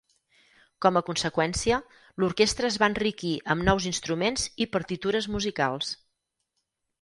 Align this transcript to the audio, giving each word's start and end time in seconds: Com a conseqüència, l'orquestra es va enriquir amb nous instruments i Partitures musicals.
Com 0.85 0.95
a 1.01 1.01
conseqüència, 1.09 1.77
l'orquestra 2.23 2.69
es 2.73 2.77
va 2.85 2.89
enriquir 2.93 3.35
amb 3.55 3.67
nous 3.69 3.87
instruments 3.91 4.47
i 4.67 4.69
Partitures 4.79 5.29
musicals. 5.37 5.93